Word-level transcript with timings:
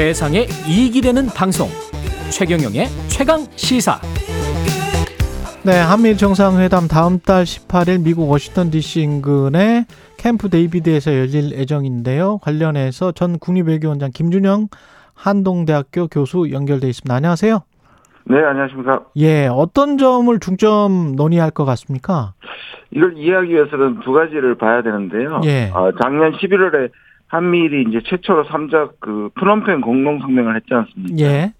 세상에 0.00 0.46
이익이 0.66 1.02
되는 1.02 1.26
방송 1.26 1.68
최경영의 2.32 2.86
최강 3.10 3.40
시사 3.54 4.00
네, 5.62 5.78
한미 5.78 6.16
정상회담 6.16 6.88
다음 6.88 7.18
달 7.18 7.44
18일 7.44 8.02
미국 8.02 8.30
워싱턴 8.30 8.70
DC 8.70 9.02
인근의 9.02 9.84
캠프 10.16 10.48
데이비드에서 10.48 11.12
열릴 11.12 11.52
예정인데요. 11.52 12.38
관련해서 12.38 13.12
전 13.12 13.38
국립외교원장 13.38 14.08
김준영 14.14 14.68
한동대학교 15.14 16.08
교수 16.08 16.50
연결돼 16.50 16.88
있습니다. 16.88 17.14
안녕하세요. 17.14 17.60
네, 18.24 18.42
안녕하십니까. 18.42 19.04
예, 19.18 19.48
어떤 19.48 19.98
점을 19.98 20.40
중점 20.40 21.14
논의할 21.14 21.50
것 21.50 21.66
같습니까? 21.66 22.32
이걸 22.90 23.18
이해하기 23.18 23.50
위해서는 23.50 24.00
두 24.00 24.12
가지를 24.12 24.54
봐야 24.54 24.80
되는데요. 24.80 25.42
예. 25.44 25.70
어, 25.74 25.92
작년 26.00 26.32
11월에 26.32 26.90
한미일이 27.30 27.84
이제 27.88 28.00
최초로 28.04 28.44
삼적 28.44 28.98
그 28.98 29.30
프놈펜 29.36 29.80
공동 29.80 30.18
성명을 30.18 30.56
했지 30.56 30.74
않습니까? 30.74 31.16
예, 31.20 31.52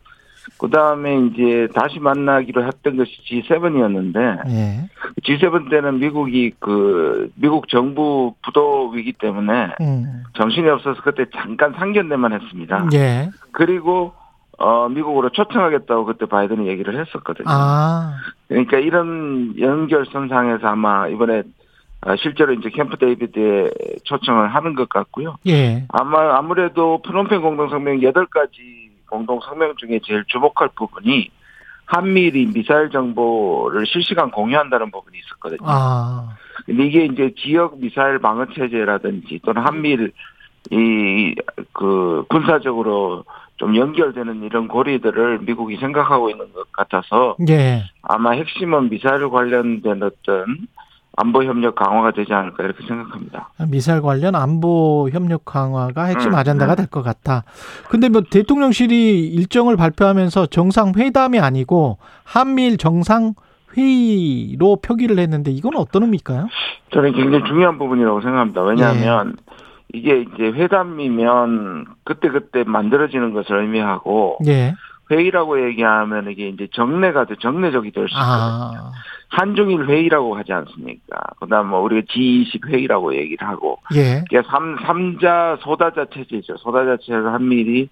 그 0.59 0.69
다음에 0.69 1.17
이제 1.27 1.69
다시 1.73 2.01
만나기로 2.01 2.65
했던 2.67 2.97
것이 2.97 3.13
G7이었는데, 3.23 4.49
예, 4.51 4.89
G7 5.23 5.71
때는 5.71 6.01
미국이 6.01 6.53
그, 6.59 7.31
미국 7.37 7.69
정부 7.69 8.35
부도이기 8.43 9.13
때문에 9.13 9.75
음, 9.81 10.25
정신이 10.35 10.69
없어서 10.69 11.01
그때 11.03 11.27
잠깐 11.33 11.73
상견례만 11.75 12.33
했습니다. 12.33 12.89
예, 12.95 13.31
그리고, 13.53 14.13
어, 14.59 14.89
미국으로 14.89 15.31
초청하겠다고 15.31 16.05
그때 16.05 16.27
바이든이 16.27 16.67
얘기를 16.67 16.99
했었거든요. 16.99 17.47
아, 17.49 18.17
그러니까 18.49 18.79
이런 18.79 19.55
연결선상에서 19.57 20.67
아마 20.67 21.07
이번에 21.07 21.39
어, 21.39 21.45
실제로 22.19 22.53
이제 22.53 22.71
캠프 22.71 22.97
데이비드에 22.97 23.71
초청을 24.05 24.55
하는 24.55 24.75
것 24.75 24.89
같고요. 24.89 25.37
예, 25.47 25.85
아마 25.91 26.37
아무래도 26.37 27.01
프놈펜 27.03 27.43
공동 27.43 27.69
성명 27.69 27.99
8가지 27.99 28.91
공동 29.09 29.41
성명 29.41 29.75
중에 29.77 30.01
제일 30.05 30.25
주목할 30.27 30.71
부분이 30.77 31.31
한미일이 31.87 32.53
미사일 32.55 32.91
정보를 32.91 33.85
실시간 33.87 34.31
공유한다는 34.31 34.91
부분이 34.91 35.19
있었거든요. 35.19 35.59
아, 35.65 36.37
근데 36.65 36.87
이게 36.87 37.05
이제 37.05 37.35
지역 37.37 37.79
미사일 37.81 38.19
방어 38.19 38.47
체제라든지 38.47 39.41
또는 39.45 39.63
한미일 39.63 40.13
이그 40.71 42.27
군사적으로 42.29 43.25
좀 43.57 43.77
연결되는 43.77 44.43
이런 44.43 44.69
고리들을 44.69 45.41
미국이 45.41 45.77
생각하고 45.77 46.31
있는 46.31 46.53
것 46.53 46.71
같아서 46.73 47.37
예, 47.49 47.83
아마 48.03 48.31
핵심은 48.33 48.89
미사일 48.89 49.29
관련된 49.29 50.03
어떤 50.03 50.69
안보 51.17 51.43
협력 51.45 51.75
강화가 51.75 52.13
되지 52.13 52.33
않을까 52.33 52.65
이렇게 52.65 52.87
생각합니다. 52.87 53.51
미사일 53.69 54.01
관련 54.01 54.35
안보 54.35 55.09
협력 55.13 55.45
강화가 55.45 56.05
핵심 56.05 56.33
음, 56.33 56.35
아젠다가 56.37 56.75
음. 56.75 56.77
될것 56.77 57.03
같다. 57.03 57.45
근데 57.89 58.09
뭐 58.09 58.23
대통령실이 58.23 59.27
일정을 59.29 59.77
발표하면서 59.77 60.47
정상 60.47 60.93
회담이 60.97 61.39
아니고 61.41 61.99
한미일 62.25 62.79
정상 62.79 63.35
회의로 63.77 64.77
표기를 64.77 65.19
했는데 65.19 65.51
이건 65.51 65.77
어떤 65.77 66.03
의미일까요? 66.05 66.49
저는 66.93 67.13
굉장히 67.13 67.45
중요한 67.45 67.79
부분이라고 67.79 68.21
생각합니다. 68.21 68.63
왜냐하면 68.63 69.37
이게 69.93 70.23
이제 70.23 70.45
회담이면 70.45 71.87
그때 72.05 72.29
그때 72.29 72.65
만들어지는 72.65 73.33
것을 73.33 73.61
의미하고 73.63 74.39
예. 74.47 74.75
회의라고 75.11 75.67
얘기하면 75.69 76.31
이게 76.31 76.49
이제 76.49 76.69
정례가 76.73 77.25
돼 77.25 77.35
정례적이 77.41 77.91
될 77.93 78.09
수 78.09 78.15
있거든요. 78.15 78.81
아, 78.89 78.93
한중일 79.29 79.87
회의라고 79.87 80.37
하지 80.37 80.53
않습니까? 80.53 81.17
그다음 81.41 81.69
뭐 81.69 81.81
우리가 81.81 82.07
G20 82.13 82.67
회의라고 82.69 83.15
얘기를 83.15 83.47
하고 83.47 83.79
예. 83.95 84.23
이게 84.31 84.43
삼 84.47 84.77
삼자 84.85 85.59
소다자 85.61 86.07
체제죠. 86.07 86.57
소다자 86.59 86.97
체제에서 86.97 87.31
한미일이 87.31 87.89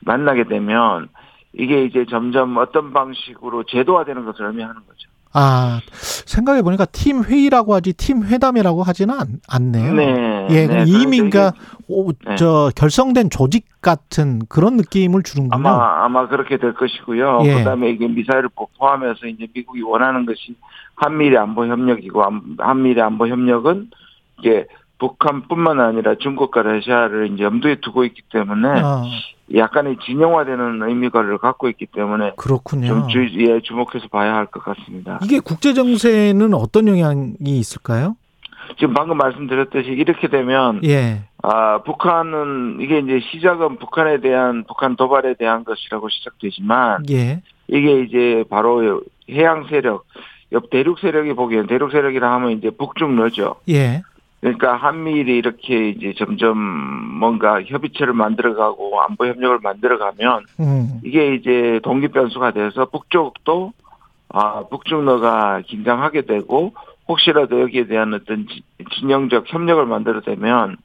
만나게 0.00 0.44
되면 0.44 1.08
이게 1.52 1.84
이제 1.84 2.04
점점 2.08 2.56
어떤 2.56 2.92
방식으로 2.92 3.64
제도화되는 3.64 4.24
것을 4.24 4.46
의미하는 4.46 4.74
거죠. 4.86 5.08
아, 5.32 5.80
생각해 6.26 6.62
보니까 6.62 6.84
팀 6.86 7.22
회의라고 7.22 7.74
하지 7.74 7.92
팀 7.92 8.22
회담이라고 8.24 8.82
하지는 8.82 9.14
않, 9.14 9.26
않네요. 9.48 9.92
네. 9.94 10.46
예, 10.50 10.66
네. 10.66 10.84
이미 10.86 11.18
그래서 11.20 11.52
그러니까 11.86 12.24
네. 12.26 12.36
저 12.36 12.70
결성된 12.74 13.30
조직 13.30 13.66
같은 13.80 14.40
그런 14.48 14.76
느낌을 14.76 15.22
주는군요. 15.22 15.68
아마 15.68 16.04
아마 16.04 16.28
그렇게 16.28 16.56
될 16.56 16.74
것이고요. 16.74 17.40
예. 17.44 17.54
그다음에 17.58 17.90
이게 17.90 18.08
미사일을 18.08 18.48
포- 18.54 18.68
포함해서 18.78 19.26
이제 19.26 19.46
미국이 19.54 19.82
원하는 19.82 20.24
것이 20.26 20.56
한미일 20.96 21.36
안보 21.38 21.66
협력이고 21.66 22.22
한- 22.22 22.56
한미일 22.58 23.00
안보 23.00 23.28
협력은 23.28 23.90
이게 24.38 24.66
북한뿐만 24.98 25.80
아니라 25.80 26.16
중국과 26.16 26.62
러시아를 26.62 27.32
이제 27.32 27.44
염두에 27.44 27.76
두고 27.76 28.04
있기 28.04 28.22
때문에 28.32 28.68
아, 28.68 29.04
약간의 29.54 29.96
진영화되는 30.04 30.82
의미를 30.82 31.38
갖고 31.38 31.68
있기 31.68 31.86
때문에 31.86 32.32
그렇군요. 32.36 32.88
좀 32.88 33.08
주, 33.08 33.26
예, 33.38 33.60
주목해서 33.60 34.08
봐야 34.08 34.34
할 34.34 34.46
것 34.46 34.62
같습니다. 34.64 35.18
이게 35.22 35.40
국제 35.40 35.72
정세는 35.72 36.52
어떤 36.54 36.88
영향이 36.88 37.36
있을까요? 37.40 38.16
지금 38.78 38.92
방금 38.92 39.16
말씀드렸듯이 39.16 39.88
이렇게 39.90 40.28
되면 40.28 40.80
예. 40.84 41.22
아 41.42 41.80
북한은 41.84 42.78
이게 42.80 42.98
이제 42.98 43.20
시작은 43.32 43.78
북한에 43.78 44.20
대한 44.20 44.64
북한 44.68 44.96
도발에 44.96 45.34
대한 45.38 45.64
것이라고 45.64 46.08
시작되지만 46.10 47.04
예. 47.10 47.40
이게 47.68 48.02
이제 48.02 48.44
바로 48.50 49.02
해양 49.30 49.66
세력, 49.68 50.04
옆 50.52 50.68
대륙 50.70 50.98
세력이 50.98 51.34
보기엔 51.34 51.66
대륙 51.66 51.90
세력이라 51.92 52.30
하면 52.34 52.50
이제 52.52 52.70
북중러죠. 52.70 53.56
예. 53.70 54.02
그러니까 54.40 54.76
한미일이 54.76 55.36
이렇게 55.36 55.88
이제 55.88 56.14
점점 56.16 56.58
뭔가 56.58 57.60
협의체를 57.62 58.12
만들어가고 58.12 59.00
안보 59.02 59.26
협력을 59.26 59.58
만들어가면 59.60 60.44
음. 60.60 61.00
이게 61.04 61.34
이제 61.34 61.80
독립 61.82 62.12
변수가 62.12 62.52
돼서 62.52 62.84
북쪽도 62.86 63.72
아 64.28 64.64
북중러가 64.70 65.62
긴장하게 65.66 66.22
되고 66.22 66.72
혹시라도 67.08 67.60
여기에 67.62 67.86
대한 67.86 68.14
어떤 68.14 68.46
지- 68.46 68.62
진영적 68.94 69.52
협력을 69.52 69.84
만들어내면 69.84 70.76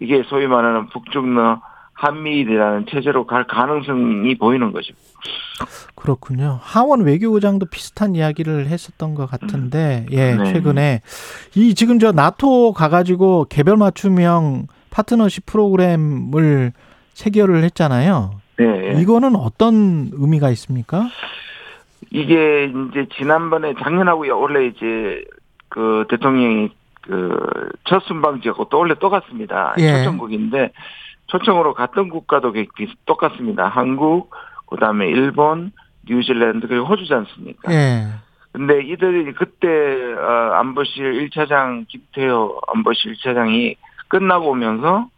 이게 0.00 0.22
소위 0.24 0.46
말하는 0.46 0.86
북중러 0.90 1.60
한미일이라는 2.02 2.86
체제로 2.90 3.26
갈 3.26 3.46
가능성이 3.46 4.36
보이는 4.36 4.72
거죠. 4.72 4.92
그렇군요. 5.94 6.58
하원 6.60 7.02
외교부장도 7.02 7.66
비슷한 7.66 8.16
이야기를 8.16 8.66
했었던 8.66 9.14
것 9.14 9.30
같은데, 9.30 10.06
예, 10.10 10.34
네. 10.34 10.52
최근에 10.52 11.00
이 11.54 11.74
지금 11.74 12.00
저 12.00 12.10
나토 12.10 12.72
가가지고 12.72 13.46
개별 13.48 13.76
맞춤형 13.76 14.66
파트너십 14.90 15.46
프로그램을 15.46 16.72
체결을 17.14 17.62
했잖아요. 17.62 18.32
네. 18.58 19.00
이거는 19.00 19.36
어떤 19.36 20.10
의미가 20.12 20.50
있습니까? 20.50 21.08
이게 22.10 22.64
이제 22.90 23.06
지난번에 23.16 23.74
작년하고 23.80 24.24
원래 24.40 24.66
이제 24.66 25.24
그 25.68 26.04
대통령이 26.10 26.70
그 27.02 27.62
첫 27.84 28.02
순방지였고 28.04 28.68
또 28.70 28.78
원래 28.78 28.94
똑같습니다. 28.94 29.74
예. 29.78 29.98
초청국인데 29.98 30.70
초청으로 31.32 31.72
갔던 31.72 32.10
국가도 32.10 32.52
똑같습니다. 33.06 33.66
한국, 33.66 34.34
그다음에 34.68 35.08
일본, 35.08 35.72
뉴질랜드 36.06 36.68
그리고 36.68 36.86
호주지 36.86 37.12
않습니까? 37.14 37.72
예. 37.72 38.06
근데 38.52 38.82
이들이 38.82 39.32
그때 39.32 39.66
어, 40.14 40.52
안보실 40.56 41.30
1차장 41.30 41.86
김태호 41.88 42.60
안보실 42.68 43.14
1차장이 43.14 43.76
끝나고 44.08 44.50
오면서 44.50 45.08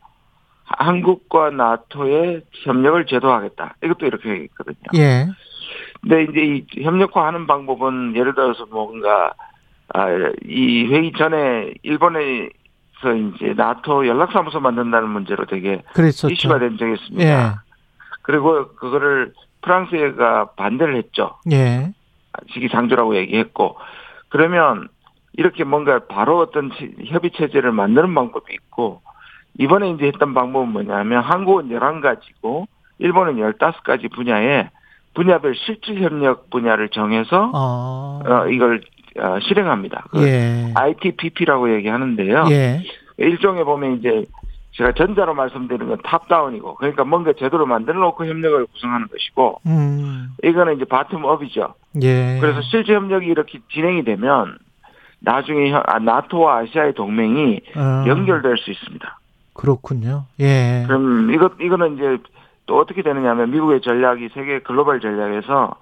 한국과 0.64 1.50
나토의 1.50 2.42
협력을 2.64 3.04
제도하겠다. 3.06 3.74
이것도 3.82 4.06
이렇게 4.06 4.30
얘기했거든요. 4.30 4.76
예. 4.94 5.26
근데 6.00 6.22
이제 6.22 6.40
이 6.44 6.82
협력화하는 6.82 7.48
방법은 7.48 8.14
예를 8.14 8.34
들어서 8.34 8.66
뭔가 8.66 9.32
아, 9.92 10.06
이 10.46 10.86
회의 10.86 11.12
전에 11.12 11.74
일본 11.82 12.14
에서 13.04 13.14
이제 13.14 13.52
나토 13.54 14.06
연락사무소 14.06 14.60
만든다는 14.60 15.08
문제로 15.10 15.44
되게 15.44 15.82
그랬었죠. 15.92 16.32
이슈가 16.32 16.58
된 16.58 16.78
적이 16.78 16.94
있습니다. 16.94 17.24
예. 17.24 17.54
그리고 18.22 18.68
그거를 18.76 19.34
프랑스가 19.60 20.52
반대를 20.56 20.96
했죠. 20.96 21.36
예. 21.52 21.92
시기상조라고 22.52 23.16
얘기했고 23.16 23.76
그러면 24.30 24.88
이렇게 25.34 25.64
뭔가 25.64 26.00
바로 26.08 26.38
어떤 26.38 26.70
치- 26.72 26.94
협의 27.06 27.30
체제를 27.32 27.72
만드는 27.72 28.14
방법이 28.14 28.52
있고 28.54 29.02
이번에 29.58 29.90
이제 29.90 30.06
했던 30.06 30.32
방법은 30.34 30.68
뭐냐면 30.68 31.22
한국은 31.22 31.68
11가지고 31.68 32.66
일본은 32.98 33.36
15가지 33.36 34.10
분야에 34.12 34.70
분야별 35.14 35.54
실질 35.54 36.02
협력 36.02 36.50
분야를 36.50 36.88
정해서 36.88 37.50
어. 37.54 38.20
어, 38.26 38.48
이걸 38.48 38.80
어, 39.16 39.38
실행합니다. 39.40 40.06
그 40.10 40.26
예. 40.26 40.72
ITPP라고 40.74 41.72
얘기하는데요. 41.76 42.46
예. 42.50 42.82
일종의 43.16 43.64
보면 43.64 43.98
이제 43.98 44.24
제가 44.72 44.92
전자로 44.92 45.34
말씀드리는 45.34 45.86
건 45.86 45.98
탑다운이고 46.02 46.74
그러니까 46.76 47.04
뭔가 47.04 47.32
제도를 47.32 47.64
만들어 47.66 48.00
놓고 48.00 48.26
협력을 48.26 48.66
구성하는 48.66 49.06
것이고 49.08 49.60
음. 49.66 50.30
이거는 50.42 50.76
이제 50.76 50.84
바텀업이죠. 50.84 51.74
예. 52.02 52.38
그래서 52.40 52.60
실제 52.62 52.92
협력이 52.94 53.26
이렇게 53.26 53.60
진행이 53.72 54.02
되면 54.04 54.58
나중에 55.20 55.70
혀- 55.70 55.82
아, 55.86 55.98
나토와 56.00 56.58
아시아의 56.58 56.94
동맹이 56.94 57.60
어. 57.76 58.04
연결될 58.08 58.58
수 58.58 58.70
있습니다. 58.72 59.18
그렇군요. 59.54 60.24
예. 60.40 60.82
그럼 60.88 61.30
이거 61.32 61.50
이거는 61.60 61.94
이제 61.94 62.18
또 62.66 62.78
어떻게 62.80 63.02
되느냐면 63.02 63.50
미국의 63.52 63.80
전략이 63.80 64.30
세계 64.34 64.58
글로벌 64.58 64.98
전략에서 65.00 65.76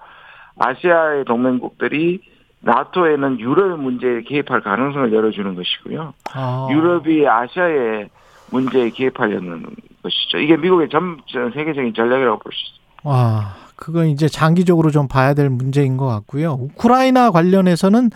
아시아의 0.58 1.24
동맹국들이 1.24 2.20
나토에는 2.62 3.40
유럽 3.40 3.78
문제에 3.80 4.22
개입할 4.22 4.60
가능성을 4.62 5.12
열어주는 5.12 5.54
것이고요. 5.54 6.14
아. 6.34 6.68
유럽이 6.70 7.26
아시아의 7.26 8.08
문제에 8.50 8.90
개입하려는 8.90 9.64
것이죠. 10.02 10.38
이게 10.38 10.56
미국의 10.56 10.88
전, 10.90 11.18
전 11.26 11.50
세계적인 11.52 11.94
전략이라고 11.94 12.38
볼 12.38 12.52
수 12.52 12.58
있습니다. 12.60 12.82
와, 13.04 13.54
그건 13.76 14.06
이제 14.08 14.28
장기적으로 14.28 14.90
좀 14.90 15.08
봐야 15.08 15.34
될 15.34 15.50
문제인 15.50 15.96
것 15.96 16.06
같고요. 16.06 16.52
우크라이나 16.60 17.30
관련해서는 17.32 18.10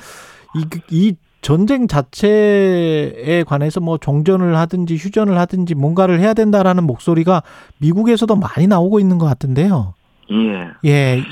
이, 0.54 0.64
이 0.90 1.16
전쟁 1.42 1.86
자체에 1.88 3.44
관해서 3.44 3.80
뭐 3.80 3.98
종전을 3.98 4.56
하든지 4.56 4.96
휴전을 4.96 5.38
하든지 5.38 5.74
뭔가를 5.74 6.20
해야 6.20 6.34
된다라는 6.34 6.84
목소리가 6.84 7.42
미국에서도 7.78 8.34
많이 8.36 8.66
나오고 8.66 9.00
있는 9.00 9.18
것 9.18 9.26
같은데요. 9.26 9.94
예. 10.32 10.70
예, 10.84 11.22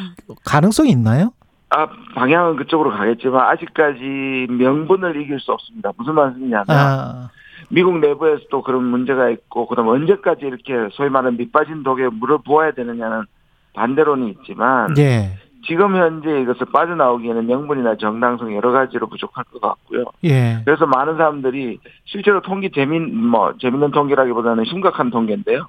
가능성이 0.44 0.90
있나요? 0.90 1.32
아, 1.74 1.88
방향은 2.14 2.56
그쪽으로 2.56 2.90
가겠지만 2.90 3.48
아직까지 3.48 4.46
명분을 4.48 5.20
이길 5.20 5.40
수 5.40 5.50
없습니다. 5.50 5.90
무슨 5.96 6.14
말씀이냐면 6.14 6.66
아, 6.68 7.30
미국 7.68 7.98
내부에서도 7.98 8.62
그런 8.62 8.84
문제가 8.84 9.28
있고 9.30 9.66
그다음 9.66 9.88
언제까지 9.88 10.46
이렇게 10.46 10.72
소위 10.92 11.08
말하는 11.08 11.36
밑빠진 11.36 11.82
독에 11.82 12.08
물을 12.08 12.38
부어야 12.44 12.70
되느냐는 12.72 13.24
반대론이 13.72 14.30
있지만 14.30 14.96
예, 14.98 15.36
지금 15.66 15.96
현재 15.96 16.40
이것을 16.42 16.66
빠져나오기에는 16.72 17.46
명분이나 17.46 17.96
정당성 17.96 18.54
여러 18.54 18.70
가지로 18.70 19.08
부족할 19.08 19.42
것 19.44 19.60
같고요. 19.60 20.04
예, 20.22 20.60
그래서 20.64 20.86
많은 20.86 21.16
사람들이 21.16 21.80
실제로 22.04 22.40
통계 22.40 22.70
재민 22.70 23.16
뭐 23.16 23.54
재밌는 23.60 23.90
통계라기보다는 23.90 24.64
심각한 24.64 25.10
통계인데요. 25.10 25.66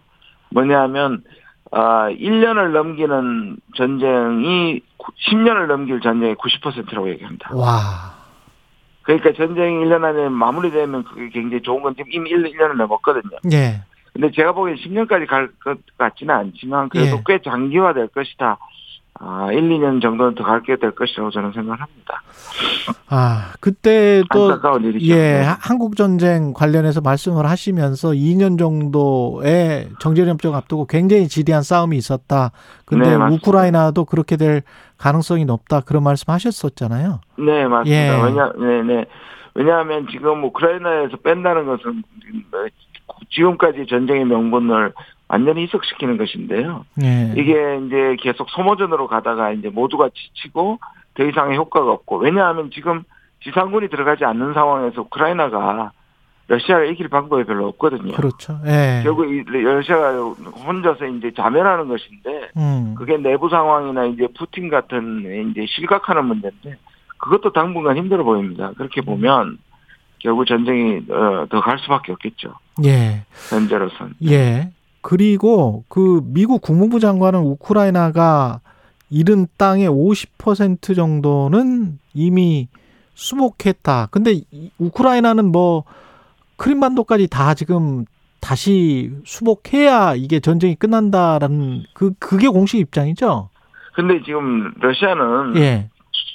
뭐냐면 0.52 1.24
아 1.77 2.07
1년을 2.10 2.72
넘기는 2.72 3.57
전쟁이 3.75 4.80
10년을 5.30 5.68
넘길 5.68 6.00
전쟁의 6.00 6.36
90%라고 6.36 7.10
얘기합니다. 7.10 7.50
와, 7.54 8.16
그러니까 9.01 9.33
전쟁이 9.33 9.83
1년 9.83 10.06
안에 10.06 10.30
마무리되면 10.30 11.04
그게 11.04 11.27
굉장히 11.30 11.62
좋은 11.62 11.81
건 11.83 11.94
지금 11.98 12.10
이미 12.13 12.30
1, 12.30 12.44
1년을 12.44 12.77
넘었거든요. 12.77 13.38
예, 13.51 13.81
근데 14.13 14.31
제가 14.31 14.54
보기엔 14.54 14.77
10년까지 14.77 15.27
갈 15.27 15.50
것 15.66 15.77
같지는 15.98 16.33
않지만 16.33 16.88
그래도 16.88 17.18
예. 17.18 17.24
꽤 17.25 17.39
장기화될 17.42 18.07
것이다. 18.07 18.57
아, 19.18 19.50
1, 19.52 19.70
2년 19.70 20.02
정도는 20.02 20.36
더 20.36 20.44
갈게 20.44 20.76
될 20.76 20.92
것이라고 20.92 21.32
저는 21.32 21.54
생각합니다. 21.54 22.22
아, 23.08 23.54
그때 23.62 24.24
또 24.34 24.52
안타까운 24.52 24.84
일이죠. 24.84 25.06
예, 25.14 25.16
네. 25.16 25.42
하- 25.44 25.58
한국 25.60 25.96
전쟁 25.96 26.52
관련해서 26.54 27.00
말씀을 27.00 27.46
하시면서 27.50 28.10
2년 28.10 28.60
정도의 28.60 29.90
정제협정 30.00 30.54
앞두고 30.56 30.88
굉장히 30.88 31.28
지대한 31.30 31.64
싸움이 31.64 31.96
있었다. 31.96 32.52
근데 32.86 33.18
네. 33.18 33.24
우크라이나도 33.36 34.04
그렇게 34.06 34.36
될 34.36 34.64
가능성이 34.98 35.46
높다. 35.46 35.80
그런 35.82 36.04
말씀하셨었잖아요. 36.04 37.22
네, 37.38 37.68
맞습니다. 37.68 37.90
예. 38.20 38.24
왜냐, 38.24 38.52
네, 38.58 38.84
네. 38.84 39.06
왜냐하면 39.54 40.08
지금 40.12 40.44
우크라이나에서 40.44 41.18
뺀다는 41.24 41.66
것은 41.68 42.04
뭐 42.52 42.66
지금까지 43.30 43.86
전쟁의 43.90 44.26
명분을 44.26 44.92
완전히 45.27 45.63
희석시키는 45.63 46.18
것인데요. 46.18 46.86
예. 47.01 47.33
이게 47.36 47.80
이제 47.86 48.16
계속 48.19 48.50
소모전으로 48.50 49.07
가다가 49.07 49.51
이제 49.51 49.69
모두가 49.69 50.10
지치고 50.10 50.80
더 51.16 51.24
이상의 51.24 51.57
효과가 51.57 51.92
없고 51.92 52.18
왜냐하면 52.18 52.69
지금 52.72 53.04
지상군이 53.44 53.89
들어가지 53.89 54.25
않는 54.25 54.54
상황에서 54.54 55.01
우크라이나가 55.01 55.92
러시아가 56.48 56.83
이길 56.83 57.07
방법이 57.07 57.44
별로 57.45 57.68
없거든요. 57.69 58.13
그렇죠. 58.13 58.60
예. 58.68 59.01
결국 59.04 59.31
이 59.31 59.44
러시아가 59.44 60.13
혼자서 60.13 61.06
이제 61.07 61.31
자멸하는 61.36 61.88
것인데 61.88 62.51
음. 62.57 62.94
그게 62.95 63.18
내부 63.18 63.50
상황이나 63.50 64.06
이제 64.06 64.28
푸틴 64.38 64.69
같은 64.69 65.51
이제 65.51 65.66
실각하는 65.68 66.25
문제인데 66.25 66.78
그것도 67.18 67.51
당분간 67.51 67.98
힘들어 67.98 68.24
보입니다. 68.24 68.71
그렇게 68.78 69.01
보면 69.01 69.57
결국 70.19 70.45
전쟁이 70.45 71.01
어, 71.10 71.48
더갈 71.50 71.80
수밖에 71.80 72.12
없겠죠. 72.12 72.54
예. 72.86 73.24
현재로선. 73.50 74.13
예. 74.25 74.69
그리고 75.10 75.84
그 75.88 76.22
미국 76.25 76.63
국무부 76.63 77.00
장관은 77.00 77.40
우크라이나가 77.42 78.60
잃은 79.12 79.46
땅의 79.56 79.88
50% 79.88 80.96
정도는 80.96 82.00
이미 82.16 82.68
수복했다. 83.13 84.07
근데 84.10 84.31
이- 84.34 84.72
우크라이나는 84.80 85.52
뭐 85.52 85.84
크림반도까지 86.57 87.28
다 87.28 87.54
지금 87.54 88.06
다시 88.42 89.12
수복해야 89.25 90.16
이게 90.16 90.40
전쟁이 90.40 90.74
끝난다라는 90.74 91.84
그 91.94 92.13
그게 92.18 92.48
공식 92.48 92.80
입장이죠. 92.80 93.50
근데 93.94 94.24
지금 94.24 94.74
러시아는 94.80 95.56
예. 95.57 95.90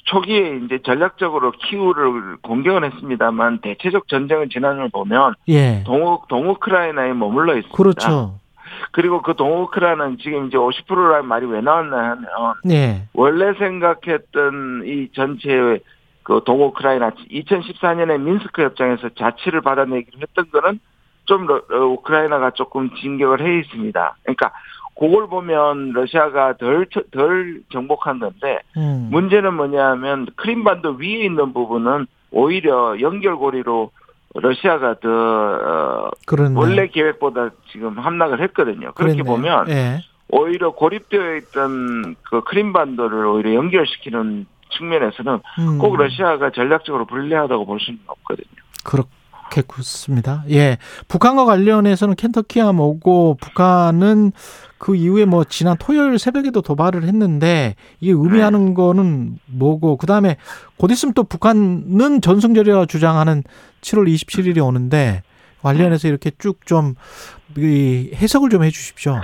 초기에 0.04 0.60
이제 0.64 0.78
전략적으로 0.84 1.50
키우를 1.52 2.36
공격은 2.42 2.84
했습니다만 2.84 3.62
대체적 3.62 4.06
전쟁의 4.06 4.48
진안을 4.48 4.90
보면 4.90 5.34
예. 5.48 5.82
동우 5.84 6.20
동우크라이나에 6.28 7.14
머물러 7.14 7.56
있습니다. 7.56 7.76
그렇죠. 7.76 8.38
그리고 8.92 9.22
그 9.22 9.34
동우크라이나는 9.34 10.18
지금 10.18 10.46
이제 10.46 10.56
50%라는 10.56 11.26
말이 11.26 11.46
왜 11.46 11.60
나왔나 11.60 12.10
하면 12.10 12.26
예. 12.70 13.02
원래 13.14 13.52
생각했던 13.54 14.82
이 14.86 15.08
전체의 15.12 15.80
그 16.22 16.42
동우크라이나 16.44 17.10
2014년에 17.30 18.20
민스크 18.20 18.62
협정에서 18.62 19.10
자치를 19.10 19.60
받아내기로 19.60 20.18
했던 20.20 20.50
거는 20.50 20.80
좀 21.26 21.46
러- 21.46 21.62
어, 21.70 21.86
우크라이나가 21.86 22.50
조금 22.50 22.90
진격을 22.96 23.40
해 23.40 23.58
있습니다. 23.60 24.16
그러니까 24.22 24.52
그걸 24.98 25.28
보면 25.28 25.92
러시아가 25.92 26.56
덜 26.56 26.86
덜 27.10 27.60
정복한 27.70 28.18
건데 28.18 28.58
음. 28.76 29.08
문제는 29.10 29.54
뭐냐면 29.54 30.26
크림반도 30.36 30.96
위에 30.98 31.24
있는 31.24 31.52
부분은 31.52 32.06
오히려 32.32 33.00
연결고리로 33.00 33.90
러시아가 34.34 34.94
더 35.00 35.08
어, 35.08 36.10
그런 36.26 36.54
원래 36.54 36.86
계획보다 36.86 37.50
지금 37.72 37.98
함락을 37.98 38.40
했거든요. 38.42 38.92
그렇게 38.92 39.22
보면 39.22 39.68
예. 39.68 40.00
오히려 40.28 40.70
고립되어 40.70 41.36
있던 41.36 42.14
그 42.22 42.42
크림반도를 42.42 43.26
오히려 43.26 43.54
연결시키는 43.54 44.46
측면에서는 44.70 45.40
음. 45.58 45.78
꼭 45.78 45.96
러시아가 45.96 46.50
전략적으로 46.50 47.06
불리하다고 47.06 47.66
볼 47.66 47.80
수는 47.80 47.98
없거든요. 48.06 48.46
그렇 48.84 49.04
게 49.50 49.62
굵습니다. 49.62 50.44
예. 50.50 50.78
북한과 51.08 51.44
관련해서는 51.44 52.14
켄터키함 52.14 52.80
오고 52.80 53.36
북한은 53.40 54.32
그 54.78 54.94
이후에 54.96 55.24
뭐 55.26 55.44
지난 55.44 55.76
토요일 55.78 56.18
새벽에도 56.18 56.62
도발을 56.62 57.02
했는데 57.02 57.74
이게 58.00 58.12
의미하는 58.12 58.66
네. 58.68 58.74
거는 58.74 59.38
뭐고 59.46 59.96
그다음에 59.96 60.36
곧 60.78 60.90
있으면 60.90 61.12
또 61.14 61.24
북한은 61.24 62.20
전승절이라 62.22 62.86
주장하는 62.86 63.42
7월 63.82 64.08
27일이 64.08 64.64
오는데 64.64 65.22
관련해서 65.62 66.08
이렇게 66.08 66.30
쭉 66.38 66.60
좀 66.64 66.94
해석을 67.58 68.48
좀 68.50 68.62
해 68.62 68.70
주십시오. 68.70 69.20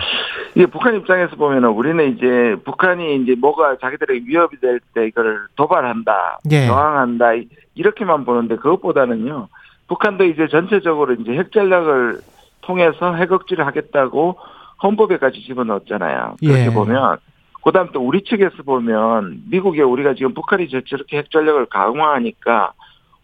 이게 0.55 0.67
북한 0.67 0.97
입장에서 0.97 1.37
보면은 1.37 1.69
우리는 1.69 2.17
이제 2.17 2.57
북한이 2.65 3.23
이제 3.23 3.35
뭐가 3.39 3.77
자기들에게 3.81 4.25
위협이 4.27 4.59
될 4.61 4.81
때 4.95 5.07
이거를 5.07 5.39
도발한다, 5.55 6.41
예. 6.50 6.67
저항한다 6.67 7.35
이- 7.35 7.49
이렇게만 7.75 8.25
보는데 8.25 8.57
그것보다는요. 8.57 9.49
북한도 9.88 10.25
이제 10.25 10.49
전체적으로 10.49 11.14
이제 11.14 11.33
핵 11.33 11.52
전략을 11.52 12.21
통해서 12.62 13.14
핵 13.14 13.31
억지를 13.33 13.66
하겠다고 13.66 14.38
헌법에까지 14.83 15.40
집어넣었잖아요. 15.43 16.37
그렇게 16.40 16.66
예. 16.66 16.71
보면 16.71 17.19
그다음 17.64 17.88
또 17.93 18.00
우리 18.00 18.23
측에서 18.23 18.62
보면 18.64 19.43
미국에 19.50 19.83
우리가 19.83 20.14
지금 20.14 20.35
북한이 20.35 20.69
저- 20.69 20.81
저렇게 20.83 21.19
핵 21.19 21.31
전략을 21.31 21.66
강화하니까 21.66 22.73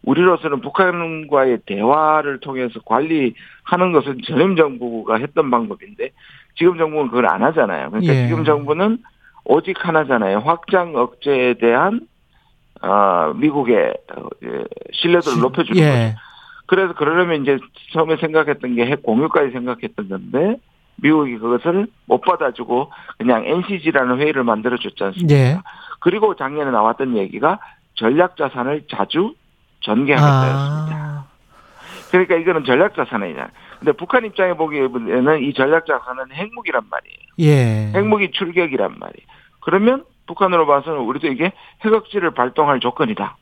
우리로서는 0.04 0.60
북한과의 0.60 1.58
대화를 1.66 2.40
통해서 2.40 2.80
관리하는 2.84 3.92
것은 3.92 4.18
전임 4.26 4.56
정부가 4.56 5.16
했던 5.18 5.50
방법인데 5.50 6.10
지금 6.56 6.76
정부는 6.76 7.06
그걸 7.08 7.26
안 7.26 7.42
하잖아요. 7.44 7.90
그러니까 7.90 8.12
예. 8.12 8.26
지금 8.26 8.44
정부는 8.44 8.98
오직 9.44 9.76
하나잖아요. 9.86 10.38
확장 10.40 10.94
억제에 10.96 11.54
대한 11.54 12.00
어, 12.80 13.32
미국의 13.36 13.94
어, 14.16 14.22
예, 14.44 14.64
신뢰도를 14.92 15.40
높여주는 15.40 15.80
거죠. 16.08 16.18
예. 16.72 16.76
그래서 16.76 16.94
그러려면 16.94 17.42
이제 17.42 17.58
처음에 17.92 18.16
생각했던 18.16 18.76
게 18.76 18.84
핵 18.86 19.02
공유까지 19.02 19.52
생각했던 19.52 20.08
건데 20.08 20.56
미국이 20.96 21.36
그것을 21.38 21.86
못 22.06 22.20
받아주고 22.20 22.90
그냥 23.18 23.44
NCG라는 23.44 24.18
회의를 24.18 24.44
만들어 24.44 24.76
줬지 24.78 25.04
않습니까? 25.04 25.34
예. 25.34 25.58
그리고 26.00 26.34
작년에 26.34 26.70
나왔던 26.70 27.16
얘기가 27.16 27.58
전략 27.94 28.36
자산을 28.36 28.84
자주 28.90 29.34
전개하겠다였습니다. 29.80 30.96
아. 30.96 31.24
그러니까 32.10 32.36
이거는 32.36 32.64
전략 32.64 32.94
자산이냐. 32.94 33.48
근데 33.78 33.92
북한 33.92 34.24
입장에 34.24 34.54
보기에는 34.54 35.42
이 35.42 35.52
전략 35.54 35.86
자산은 35.86 36.32
핵무기란 36.32 36.82
말이에요. 36.90 37.18
예. 37.40 37.92
핵무기 37.98 38.30
출격이란 38.32 38.96
말이에요. 38.98 39.26
그러면 39.60 40.04
북한으로 40.26 40.66
봐서는 40.66 41.00
우리도 41.00 41.28
이게 41.28 41.52
핵억지를 41.84 42.32
발동할 42.32 42.80
조건이다. 42.80 43.36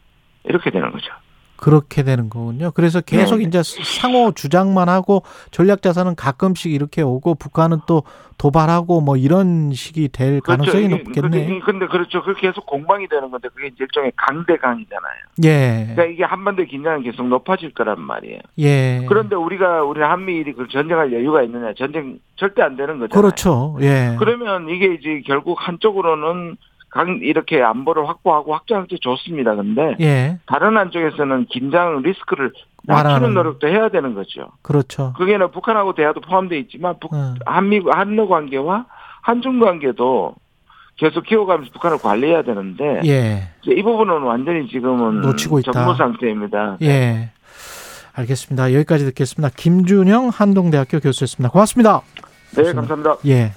이렇게 0.44 0.70
되는 0.70 0.90
거죠. 0.92 1.12
그렇게 1.60 2.02
되는 2.02 2.30
거군요. 2.30 2.70
그래서 2.72 3.00
계속 3.02 3.36
네. 3.38 3.44
이제 3.44 3.62
상호 3.62 4.32
주장만 4.32 4.88
하고 4.88 5.22
전략 5.50 5.82
자산은 5.82 6.14
가끔씩 6.16 6.72
이렇게 6.72 7.02
오고 7.02 7.34
북한은 7.34 7.80
또 7.86 8.02
도발하고 8.38 9.02
뭐 9.02 9.18
이런 9.18 9.70
식이 9.74 10.08
될 10.08 10.40
가능성이 10.40 10.86
이게- 10.86 10.96
높겠네. 10.96 11.60
근데, 11.60 11.86
그렇죠. 11.86 12.22
그렇게 12.22 12.48
계속 12.48 12.64
공방이 12.64 13.06
되는 13.08 13.30
건데 13.30 13.48
그게 13.54 13.66
이제 13.66 13.76
일종의 13.80 14.12
강대강이잖아요. 14.16 15.14
예. 15.44 15.92
그러니까 15.94 16.04
이게 16.06 16.24
한반도 16.24 16.64
긴장은 16.64 17.02
계속 17.02 17.26
높아질 17.28 17.74
거란 17.74 18.00
말이에요. 18.00 18.38
예. 18.60 19.04
그런데 19.06 19.36
우리가 19.36 19.82
우리 19.82 20.00
한미일이 20.00 20.54
그 20.54 20.66
전쟁할 20.68 21.12
여유가 21.12 21.42
있느냐? 21.42 21.74
전쟁 21.76 22.18
절대 22.36 22.62
안 22.62 22.76
되는 22.76 22.98
거잖아요. 22.98 23.20
그렇죠. 23.20 23.76
예. 23.82 24.16
그러면 24.18 24.70
이게 24.70 24.94
이제 24.94 25.22
결국 25.26 25.58
한쪽으로는 25.60 26.56
강 26.90 27.20
이렇게 27.22 27.62
안보를 27.62 28.08
확보하고 28.08 28.52
확장할 28.54 28.88
때 28.88 28.96
좋습니다. 29.00 29.54
근데 29.54 29.96
예. 30.00 30.38
다른 30.46 30.76
한쪽에서는 30.76 31.46
긴장 31.46 32.02
리스크를 32.02 32.52
낮추는. 32.84 33.34
노력도 33.34 33.68
해야 33.68 33.88
되는 33.88 34.14
거죠. 34.14 34.48
그렇죠. 34.62 35.12
그게는 35.16 35.50
북한하고 35.52 35.94
대화도 35.94 36.20
포함되어 36.20 36.58
있지만 36.58 36.96
북, 37.00 37.14
어. 37.14 37.34
한미 37.46 37.80
한러 37.90 38.26
관계와 38.26 38.86
한중 39.22 39.60
관계도 39.60 40.34
계속 40.96 41.24
키워가면서 41.24 41.70
북한을 41.72 41.98
관리해야 41.98 42.42
되는데 42.42 43.00
예. 43.06 43.48
이 43.62 43.82
부분은 43.82 44.22
완전히 44.22 44.68
지금은 44.68 45.20
놓치고 45.20 45.60
있다. 45.60 45.72
전무 45.72 45.94
상태입니다. 45.96 46.78
예. 46.82 47.30
알겠습니다. 48.12 48.74
여기까지 48.74 49.04
듣겠습니다. 49.06 49.54
김준영 49.56 50.30
한동대학교 50.34 51.00
교수였습니다. 51.00 51.50
고맙습니다. 51.50 52.02
네, 52.56 52.72
감사합니다. 52.72 53.16
예. 53.26 53.48